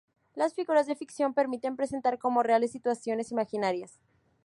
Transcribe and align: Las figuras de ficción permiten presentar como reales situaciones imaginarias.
Las 0.33 0.55
figuras 0.55 0.87
de 0.87 0.95
ficción 0.95 1.35
permiten 1.35 1.75
presentar 1.75 2.17
como 2.17 2.41
reales 2.41 2.71
situaciones 2.71 3.29
imaginarias. 3.31 3.99